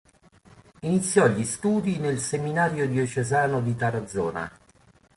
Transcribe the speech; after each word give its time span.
Iniziò 0.79 1.27
gli 1.27 1.43
studi 1.43 1.99
nel 1.99 2.17
seminario 2.17 2.87
diocesano 2.87 3.61
di 3.61 3.75
Tarazona. 3.75 4.51